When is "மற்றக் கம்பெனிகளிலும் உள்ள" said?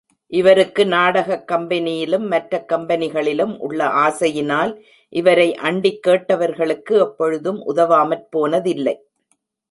2.31-3.87